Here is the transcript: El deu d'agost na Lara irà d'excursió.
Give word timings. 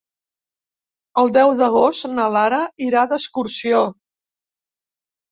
El 1.23 1.27
deu 1.35 1.51
d'agost 1.59 2.07
na 2.13 2.25
Lara 2.35 2.61
irà 2.85 3.03
d'excursió. 3.11 3.83